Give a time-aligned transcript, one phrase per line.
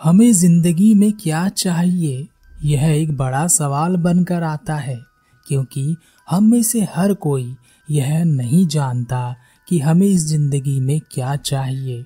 [0.00, 2.28] हमें ज़िंदगी में क्या चाहिए?
[2.64, 4.98] यह एक बड़ा सवाल बनकर आता है,
[5.46, 5.96] क्योंकि
[6.30, 7.56] हम में से हर कोई
[7.90, 9.36] यह नहीं जानता
[9.68, 12.04] कि हमें इस ज़िंदगी में क्या चाहिए।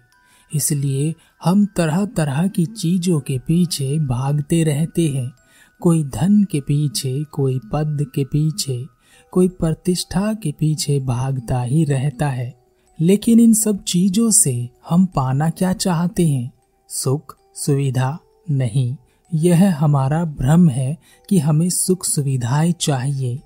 [0.55, 1.15] इसलिए
[1.45, 5.33] हम तरह तरह की चीज़ों के पीछे भागते रहते हैं।
[5.81, 8.87] कोई धन के पीछे, कोई पद के पीछे,
[9.33, 12.55] कोई प्रतिष्ठा के पीछे भागता ही रहता है।
[13.01, 16.53] लेकिन इन सब चीज़ों से हम पाना क्या चाहते हैं?
[16.89, 17.37] सुख?
[17.55, 18.19] सुविधा
[18.51, 18.97] नहीं।
[19.35, 23.41] यह हमारा भ्रम है कि हमें सुख सुविधाएँ चाहिए।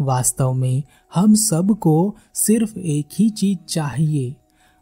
[0.00, 0.82] वास्तव में
[1.14, 4.36] हम सबको सिर्फ़ एक ही चीज़ चाहिए।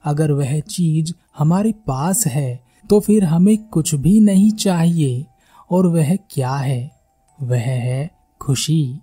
[0.05, 5.27] अगर वह चीज़ हमारे पास है तो फिर हमें कुछ भी नहीं चाहिए।
[5.71, 6.91] और वह क्या है?
[7.43, 8.99] वह है खुशी।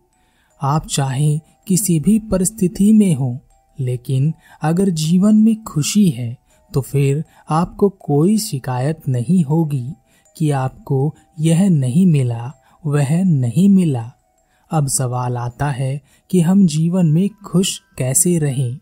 [0.61, 3.39] आप चाहे किसी भी परिस्थिति में हो,
[3.79, 6.37] लेकिन अगर जीवन में खुशी है
[6.73, 9.91] तो फिर आपको कोई शिकायत नहीं होगी
[10.37, 12.53] कि आपको यह नहीं मिला,
[12.85, 14.11] वह नहीं मिला।
[14.71, 16.01] अब सवाल आता है
[16.31, 18.79] कि हम जीवन में खुश कैसे रहें?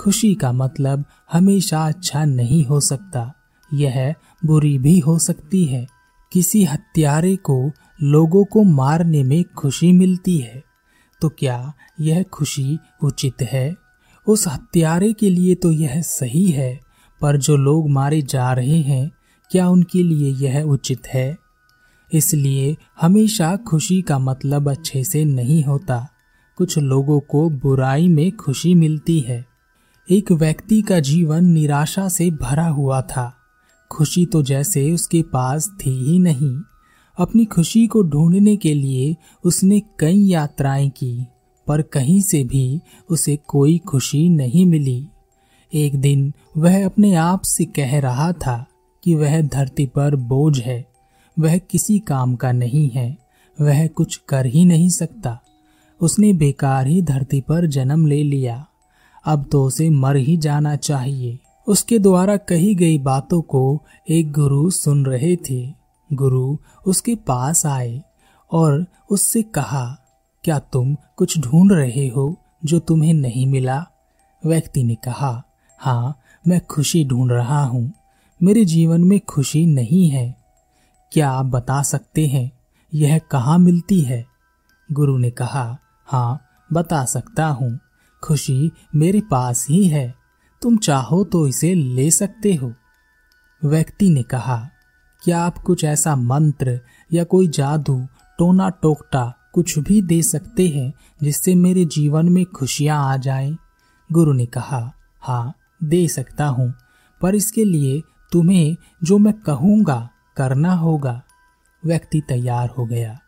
[0.00, 3.34] खुशी का मतलब हमेशा अच्छा नहीं हो सकता।
[3.74, 4.14] यह
[4.44, 5.86] बुरी भी हो सकती है।
[6.32, 7.70] किसी हत्यारे को,
[8.02, 10.62] लोगों को मारने में खुशी मिलती है।
[11.20, 13.74] तो क्या यह खुशी उचित है?
[14.26, 16.80] उस हत्यारे के लिए तो यह सही है।
[17.20, 19.10] पर जो लोग मारे जा रहे हैं,
[19.50, 21.38] क्या उनके लिए यह उचित है?
[22.12, 26.08] इसलिए हमेशा खुशी का मतलब अच्छे से नहीं होता।
[26.56, 29.46] कुछ लोगों को बुराई में खुशी मिलती है।
[30.10, 33.36] एक व्यक्ति का जीवन निराशा से भरा हुआ था।
[33.90, 36.60] खुशी तो जैसे उसके पास थी ही नहीं।
[37.18, 41.26] अपनी खुशी को ढूँढने के लिए उसने कई यात्राएँ की,
[41.66, 45.06] पर कहीं से भी उसे कोई खुशी नहीं मिली।
[45.74, 48.66] एक दिन वह अपने आप से कह रहा था
[49.04, 50.86] कि वह धरती पर बोझ है,
[51.38, 53.18] वह किसी काम का नहीं है,
[53.60, 55.40] वह कुछ कर ही नहीं सकता।
[56.00, 58.66] उसने बेकार ही धरती पर जन्म ले लिया।
[59.26, 64.70] अब तो उसे मर ही जाना चाहिए। उसके द्वारा कही गई बातों को एक गुरु
[64.70, 65.72] सुन रहे थे।
[66.12, 66.56] गुरु
[66.86, 68.02] उसके पास आए
[68.52, 69.96] और उससे कहा,
[70.44, 73.86] क्या तुम कुछ ढूंढ रहे हो जो तुम्हें नहीं मिला?
[74.46, 75.44] व्यक्ति ने कहा
[75.80, 76.18] हाँ
[76.48, 77.92] मैं खुशी ढूंढ रहा हूँ।
[78.42, 80.36] मेरे जीवन में खुशी नहीं है।
[81.12, 82.50] क्या आप बता सकते हैं,
[82.94, 84.26] यह कहाँ मिलती है?
[84.92, 86.40] गुरु ने कहा हाँ
[86.72, 87.78] बता सकता हूँ।
[88.22, 90.14] खुशी मेरे पास ही है।
[90.62, 92.72] तुम चाहो तो इसे ले सकते हो।
[93.64, 94.70] व्यक्ति ने कहा,
[95.22, 96.80] क्या आप कुछ ऐसा मंत्र
[97.12, 98.06] या कोई जादू
[98.38, 100.92] टोना टोकटा कुछ भी दे सकते हैं
[101.22, 103.56] जिससे मेरे जीवन में खुशियाँ आ जाएँ?
[104.12, 106.72] गुरु ने कहा हाँ दे सकता हूँ,
[107.20, 108.00] पर इसके लिए
[108.32, 111.20] तुम्हें जो मैं कहूँगा करना होगा।
[111.82, 113.18] व्यक्ति तैयार हो गया।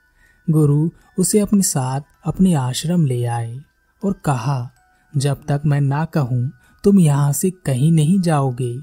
[0.48, 3.58] गुरु उसे अपने साथ अपने आश्रम ले आए
[4.02, 4.70] और कहा,
[5.12, 6.50] जब तक मैं ना कहूँ,
[6.84, 8.74] तुम यहाँ से कहीं नहीं जाओगे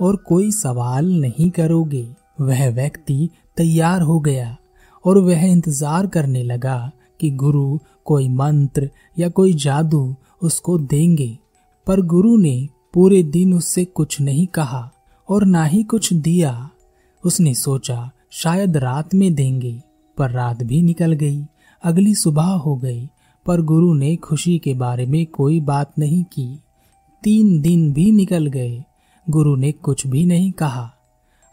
[0.00, 2.06] और कोई सवाल नहीं करोगे।
[2.40, 4.56] वह व्यक्ति तैयार हो गया
[5.04, 6.90] और वह इंतज़ार करने लगा
[7.20, 11.36] कि गुरु कोई मंत्र या कोई जादू उसको देंगे।
[11.86, 14.90] पर गुरु ने पूरे दिन उससे कुछ नहीं कहा
[15.28, 16.70] और ना ही कुछ दिया।
[17.24, 19.82] उसने सोचा, शायद रात में देंगे,
[20.16, 21.44] पर रात भी निकल गई,
[21.84, 23.08] अगली सुबह हो गई,
[23.46, 26.58] पर गुरु ने खुशी के बारे में कोई बात नहीं की।
[27.22, 28.84] तीन दिन भी निकल गए,
[29.30, 30.90] गुरु ने कुछ भी नहीं कहा।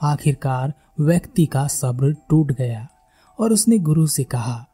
[0.01, 2.87] आखिरकार व्यक्ति का सब्र टूट गया
[3.39, 4.65] और उसने गुरु से कहा,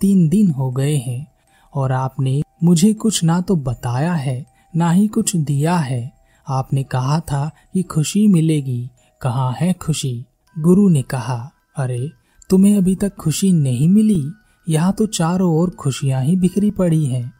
[0.00, 1.26] तीन दिन हो गए हैं
[1.74, 4.46] और आपने मुझे कुछ ना तो बताया है
[4.76, 6.12] ना ही कुछ दिया है।
[6.48, 8.90] आपने कहा था कि खुशी मिलेगी।
[9.20, 10.24] कहाँ है खुशी?
[10.58, 12.12] गुरु ने कहा, अरे,
[12.50, 14.32] तुम्हें अभी तक खुशी नहीं मिली?
[14.68, 17.32] यहाँ तो चारों ओर खुशियाँ ही बिखरी पड़ी हैं।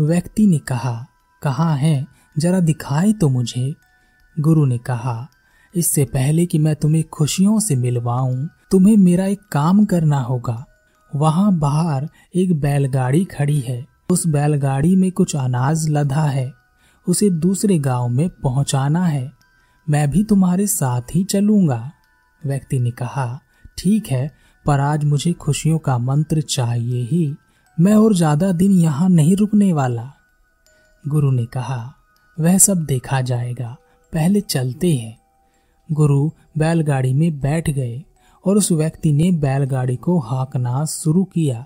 [0.00, 1.06] व्यक्ति ने कहा,
[1.42, 2.06] कहाँ है?
[2.38, 3.74] जरा दिखाए तो मुझे।
[4.40, 5.28] गुरु ने कहा,
[5.76, 10.66] इससे पहले कि मैं तुम्हें खुशियों से मिलवाऊं, तुम्हें मेरा एक काम करना होगा।
[11.16, 16.57] वहाँ बाहर एक बैलगाड़ी खड़ी है। उस बैलगाड़ी में कुछ अनाज लदा है।
[17.08, 19.32] उसे दूसरे गाँव में पहुंचाना है।
[19.90, 21.92] मैं भी तुम्हारे साथ ही चलूँगा।
[22.46, 23.40] व्यक्ति ने कहा,
[23.78, 24.30] ठीक है,
[24.66, 27.34] पर आज मुझे खुशियों का मंत्र चाहिए ही।
[27.80, 30.12] मैं और ज़्यादा दिन यहाँ नहीं रुकने वाला।
[31.08, 31.94] गुरु ने कहा,
[32.38, 33.76] वह सब देखा जाएगा।
[34.12, 35.18] पहले चलते हैं।
[35.92, 38.02] गुरु बैलगाड़ी में बैठ गए
[38.44, 41.64] और उस व्यक्ति ने बैलगाड़ी को हाँकना शुरू किया।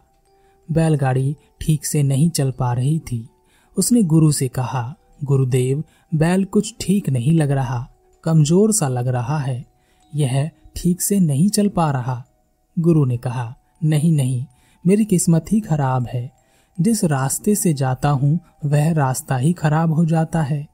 [0.70, 3.28] बैलगाड़ी ठीक से नहीं चल पा रही थी।
[3.76, 4.94] उसने गुरु से कहा
[5.24, 5.84] गुरुदेव,
[6.14, 7.88] बैल कुछ ठीक नहीं लग रहा,
[8.24, 9.64] कमज़ोर सा लग रहा है।
[10.14, 12.24] यह ठीक से नहीं चल पा रहा।
[12.78, 13.54] गुरु ने कहा,
[13.84, 14.44] नहीं नहीं,
[14.86, 16.30] मेरी किस्मत ही खराब है।
[16.80, 20.66] जिस रास्ते से जाता हूँ, वह रास्ता ही खराब हो जाता है।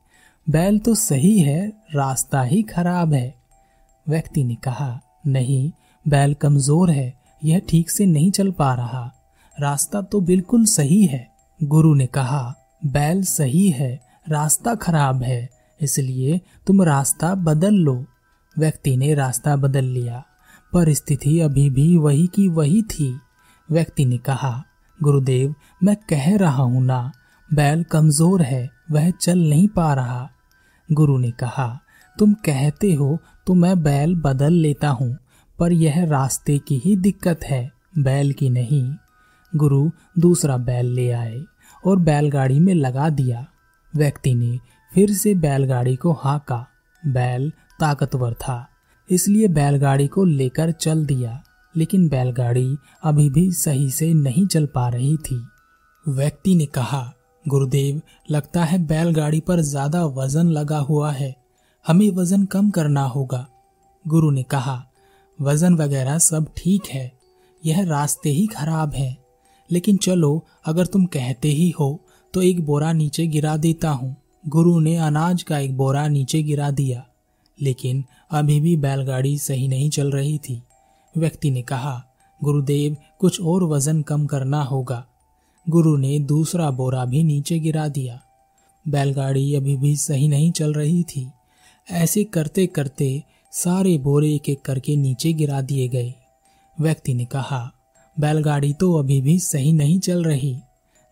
[0.48, 3.34] बैल तो सही है, रास्ता ही खराब है।
[4.08, 5.70] व्यक्ति ने कहा, नहीं,
[6.08, 9.12] बैल कमज़ोर है, यह ठीक से नहीं चल पा रहा।
[9.60, 11.26] रास्ता तो बिल्कुल सही है।
[11.62, 12.54] गुरु ने कहा,
[12.86, 15.48] बैल सही है रास्ता खराब है,
[15.80, 18.04] इसलिए तुम रास्ता बदल लो।
[18.56, 20.22] व्यक्ति ने रास्ता बदल लिया
[20.72, 23.14] पर स्थिति अभी भी वही की वही थी।
[23.69, 24.62] व्यक्ति ने कहा,
[25.00, 27.00] गुरुदेव, मैं कह रहा हूँ ना,
[27.50, 30.28] बैल कमज़ोर है, वह चल नहीं पा रहा।
[30.88, 31.78] गुरु ने कहा,
[32.16, 35.16] तुम कहते हो तो मैं बैल बदल लेता हूँ,
[35.58, 38.84] पर यह रास्ते की ही दिक्कत है, बैल की नहीं।
[39.52, 41.40] गुरु दूसरा बैल ले आए
[41.84, 43.46] और बैलगाड़ी में लगा दिया।
[43.93, 44.58] व्यक्ति ने
[44.93, 46.67] फिर से बैलगाड़ी को हाका।
[47.02, 47.50] बैल
[47.81, 48.67] ताकतवर था,
[49.08, 51.43] इसलिए बैलगाड़ी को लेकर चल दिया,
[51.75, 55.40] लेकिन बैलगाड़ी अभी भी सही से नहीं चल पा रही थी।
[56.06, 57.12] व्यक्ति ने कहा,
[57.44, 58.00] गुरुदेव,
[58.31, 61.35] लगता है बैलगाड़ी पर ज़्यादा वज़न लगा हुआ है,
[61.85, 63.46] हमें वज़न कम करना होगा।
[64.05, 64.82] गुरु ने कहा,
[65.38, 67.12] वज़न वगैरह सब ठीक है,
[67.62, 69.17] यह रास्ते ही खराब है,
[69.70, 71.99] लेकिन चलो, अगर तुम कहते ही हो
[72.38, 74.17] तो एक बोरा नीचे गिरा देता हूँ।
[74.49, 77.06] गुरु ने अनाज का एक बोरा नीचे गिरा दिया।
[77.62, 80.62] लेकिन अभी भी बैलगाड़ी सही नहीं चल रही थी।
[81.17, 82.05] व्यक्ति ने कहा,
[82.44, 85.06] गुरुदेव, कुछ और वज़न कम करना होगा।
[85.69, 88.20] गुरु ने दूसरा बोरा भी नीचे गिरा दिया।
[88.88, 91.31] बैलगाड़ी अभी भी सही नहीं चल रही थी।
[91.90, 96.14] ऐसे करते करते सारे बोरे एक एक करके नीचे गिरा दिए गए।
[96.81, 97.73] व्यक्ति ने कहा,
[98.20, 100.58] बैलगाड़ी तो अभी भी सही नहीं चल रही।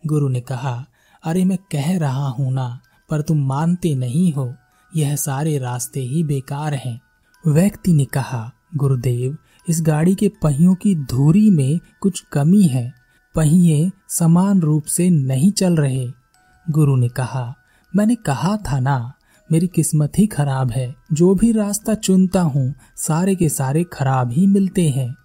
[0.05, 0.85] गुरु ने कहा
[1.27, 2.79] अरे मैं कह रहा हूँ ना,
[3.09, 4.55] पर तुम मानते नहीं हो,
[4.95, 7.01] यह सारे रास्ते ही बेकार हैं।
[7.47, 9.37] व्यक्ति ने कहा, गुरुदेव,
[9.69, 12.93] इस गाड़ी के पहियों की धूरी में कुछ कमी है,
[13.35, 16.07] पहिए समान रूप से नहीं चल रहे।
[16.69, 17.55] गुरु ने कहा,
[17.95, 19.13] मैंने कहा था ना,
[19.51, 24.47] मेरी किस्मत ही खराब है, जो भी रास्ता चुनता हूँ, सारे के सारे खराब ही
[24.47, 25.15] मिलते हैं।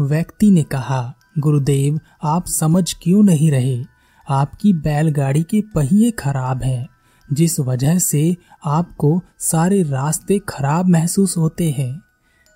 [0.00, 3.91] व्यक्ति ने कहा, गुरुदेव, आप समझ क्यों नहीं रहे?
[4.28, 6.88] आपकी बैलगाड़ी के पहिए खराब हैं,
[7.32, 12.00] जिस वजह से आपको सारे रास्ते खराब महसूस होते हैं।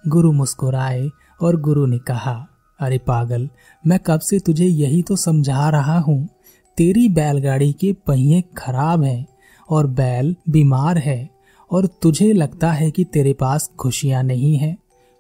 [0.08, 1.08] गुरु मुस्कुराए
[1.40, 2.46] और गुरु ने कहा,
[2.80, 3.48] अरे पागल,
[3.86, 6.28] मैं कब से तुझे यही तो समझा रहा हूँ।
[6.76, 9.26] तेरी बैलगाड़ी के पहिए खराब हैं
[9.68, 11.30] और बैल बीमार है
[11.70, 14.76] और तुझे लगता है कि तेरे पास खुशियाँ नहीं है।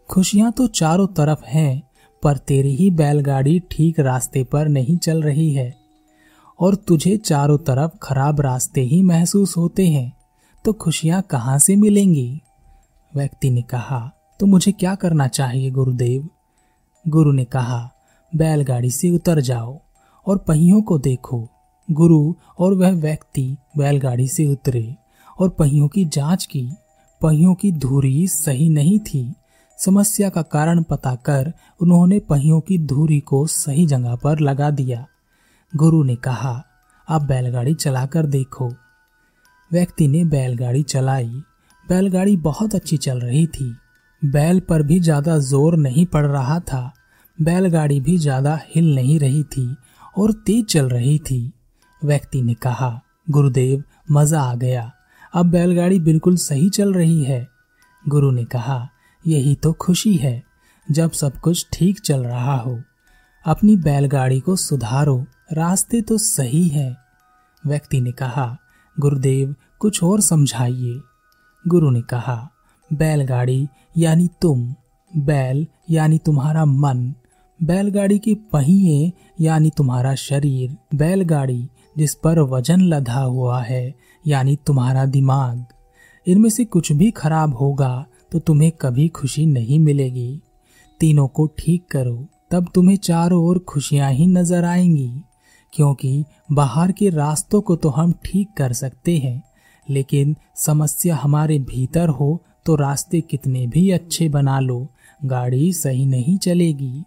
[0.08, 1.82] खुशियाँ तो चारों तरफ़ हैं,
[2.22, 5.85] पर तेरी ही बैलगाड़ी ठीक रास्ते पर नहीं चल रही है।
[6.60, 10.12] और तुझे चारों तरफ़ खराब रास्ते ही महसूस होते हैं
[10.64, 12.40] तो खुशियाँ कहाँ से मिलेंगी?
[13.14, 16.28] व्यक्ति ने कहा तो मुझे क्या करना चाहिए, गुरुदेव?
[17.08, 17.90] गुरु ने कहा,
[18.36, 19.78] बैलगाड़ी से उतर जाओ
[20.26, 21.48] और पहियों को देखो।
[21.90, 24.96] गुरु और वह व्यक्ति बैलगाड़ी से उतरे
[25.40, 26.70] और पहियों की जाँच की।
[27.22, 29.34] पहियों की धुरी सही नहीं थी।
[29.78, 35.06] समस्या का कारण पता कर उन्होंने पहियों की धुरी को सही जगह पर लगा दिया।
[35.72, 36.62] गुरु ने कहा,
[37.08, 38.68] आप बैलगाड़ी चलाकर देखो।
[39.70, 41.42] व्यक्ति ने बैलगाड़ी चलाई।
[41.86, 43.74] बैलगाड़ी बहुत अच्छी चल रही थी।
[44.22, 46.92] बैल पर भी ज़्यादा ज़ोर नहीं पड़ रहा था।
[47.38, 49.76] बैलगाड़ी भी ज़्यादा हिल नहीं रही थी
[50.16, 51.52] और तेज चल रही थी।
[52.02, 54.90] व्यक्ति ने कहा, गुरुदेव, मज़ा आ गया।
[55.34, 57.46] अब बैलगाड़ी बिल्कुल सही चल रही है।
[58.04, 58.88] गुरु ने कहा,
[59.24, 60.42] यही तो खुशी है।
[60.88, 62.80] जब सब कुछ ठीक चल रहा हो,
[63.44, 66.96] अपनी बैलगाड़ी को सुधारो। रास्ते तो सही है,
[67.66, 68.56] व्यक्ति ने कहा।
[68.96, 71.00] गुरुदेव, कुछ और समझाइए।
[71.64, 72.50] गुरु ने कहा,
[72.90, 73.66] बैलगाड़ी
[73.98, 74.74] यानी तुम,
[75.12, 77.14] बैल यानी तुम्हारा मन,
[77.60, 83.94] बैलगाड़ी के पहिए यानी तुम्हारा शरीर, बैलगाड़ी जिस पर वज़न लदा हुआ है
[84.26, 85.64] यानी तुम्हारा दिमाग।
[86.26, 90.40] इनमें से कुछ भी खराब होगा तो तुम्हें कभी खुशी नहीं मिलेगी।
[91.00, 95.10] तीनों को ठीक करो, तब तुम्हें चारों ओर खुशियाँ ही नज़र आएँगी।
[95.76, 99.42] क्योंकि बाहर के रास्तों को तो हम ठीक कर सकते हैं,
[99.88, 104.86] लेकिन समस्या हमारे भीतर हो तो रास्ते कितने भी अच्छे बना लो,
[105.24, 107.02] गाड़ी सही नहीं चलेगी।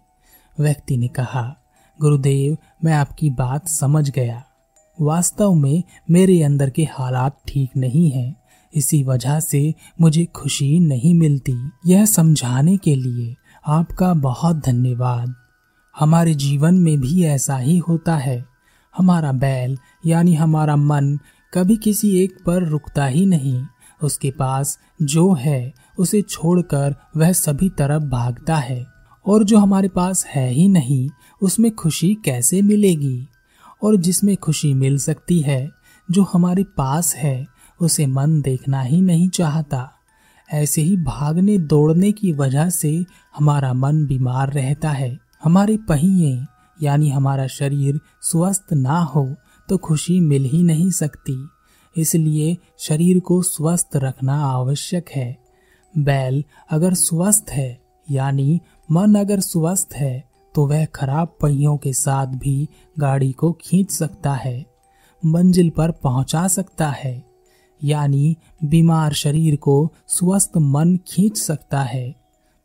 [0.60, 1.56] व्यक्ति ने कहा,
[2.00, 4.42] गुरुदेव, मैं आपकी बात समझ गया।
[4.98, 8.34] वास्तव में मेरे अंदर के हालात ठीक नहीं हैं।
[8.74, 11.54] इसी वजह से मुझे खुशी नहीं मिलती
[11.86, 13.34] यह समझाने के लिए
[13.66, 15.34] आपका बहुत धन्यवाद।
[15.94, 18.49] हमारे जीवन में भी ऐसा ही होता है।
[18.96, 21.18] हमारा बैल, यानी हमारा मन,
[21.54, 23.64] कभी किसी एक पर रुकता ही नहीं।
[24.02, 28.86] उसके पास जो है, उसे छोड़कर वह सभी तरफ़ भागता है।
[29.26, 31.10] और जो हमारे पास है ही नहीं,
[31.42, 33.28] उसमें खुशी कैसे मिलेगी?
[33.82, 35.70] और जिसमें खुशी मिल सकती है,
[36.10, 37.46] जो हमारे पास है,
[37.80, 39.92] उसे मन देखना ही नहीं चाहता।
[40.52, 43.04] ऐसे ही भागने दौड़ने की वजह से
[43.38, 46.44] हमारा मन बीमार रहता है। हमारे पहिए
[46.82, 49.26] यानी हमारा शरीर स्वस्थ ना हो
[49.68, 51.36] तो खुशी मिल ही नहीं सकती।
[51.96, 55.36] इसलिए शरीर को स्वस्थ रखना आवश्यक है।
[55.94, 58.60] बैल अगर स्वस्थ है, यानी
[58.90, 62.68] मन अगर स्वस्थ है तो वह खराब पहियों के साथ भी
[62.98, 64.64] गाड़ी को खींच सकता है,
[65.22, 67.22] मंजिल पर पहुँचा सकता है,
[67.80, 72.14] यानी बीमार शरीर को स्वस्थ मन खींच सकता है।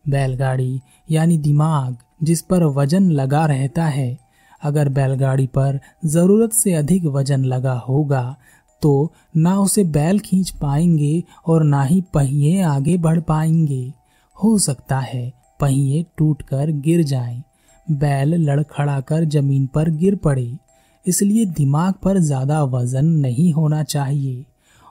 [0.06, 0.82] बैलगाड़ी,
[1.12, 4.18] यानी दिमाग जिस पर वज़न लगा रहता है
[4.62, 8.36] अगर बैलगाड़ी पर ज़रूरत से अधिक वज़न लगा होगा
[8.82, 13.84] तो ना उसे बैल खींच पाएँगे और ना ही पहिए आगे बढ़ पाएँगे।
[14.38, 17.42] हो सकता है पहिए टूटकर गिर जाएँ,
[17.88, 20.52] बैल लड़खड़ा कर ज़मीन पर गिर पड़े
[21.06, 24.46] इसलिए दिमाग पर ज़्यादा वज़न नहीं होना चाहिए।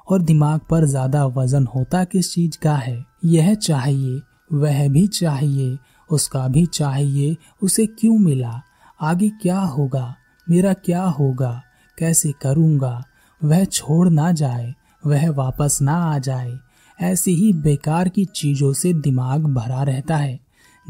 [0.09, 2.99] और दिमाग पर ज़्यादा वज़न होता किस चीज़ का है?
[3.25, 4.21] यह चाहिए
[4.53, 5.77] वह भी चाहिए
[6.11, 8.63] उसका भी चाहिए, उसे क्यों मिला?
[9.01, 10.17] आगे क्या होगा?
[10.51, 11.63] मेरा क्या होगा?
[11.99, 13.05] कैसे करूँगा?
[13.45, 14.75] वह छोड़ ना जाए,
[15.07, 16.59] वह वापस ना आ जाए।
[17.01, 20.41] ऐसी ही बेकार की चीज़ों से दिमाग भरा रहता है,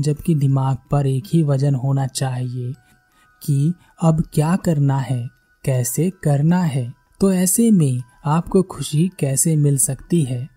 [0.00, 2.72] जबकि दिमाग पर एक ही वज़न होना चाहिए
[3.42, 5.28] कि अब क्या करना है,
[5.64, 10.48] कैसे करना है। तो ऐसे में आपको खुशी कैसे मिल सकती है?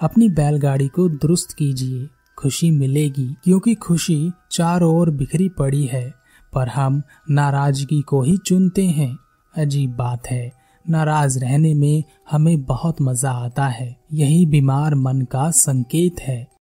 [0.00, 6.14] अपनी बैलगाड़ी को दुरुस्त कीजिए। खुशी मिलेगी, क्योंकि खुशी चारों ओर बिखरी पड़ी है,
[6.52, 9.18] पर हम नाराज़गी को ही चुनते हैं।
[9.56, 10.52] अजीब बात है,
[10.90, 16.46] नाराज़ रहने में हमें बहुत मज़ा आता है, यही बीमार मन का संकेत है।